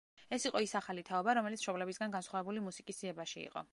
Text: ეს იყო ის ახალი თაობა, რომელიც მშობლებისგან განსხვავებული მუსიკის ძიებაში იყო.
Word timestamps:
ეს 0.35 0.45
იყო 0.49 0.61
ის 0.67 0.71
ახალი 0.79 1.03
თაობა, 1.09 1.35
რომელიც 1.39 1.65
მშობლებისგან 1.65 2.17
განსხვავებული 2.17 2.65
მუსიკის 2.69 3.03
ძიებაში 3.03 3.39
იყო. 3.51 3.67